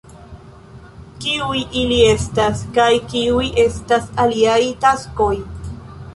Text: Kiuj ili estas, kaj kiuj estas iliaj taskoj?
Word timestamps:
Kiuj 1.25 1.59
ili 1.81 1.99
estas, 2.13 2.65
kaj 2.79 2.89
kiuj 3.13 3.45
estas 3.67 4.11
iliaj 4.27 4.59
taskoj? 4.89 5.33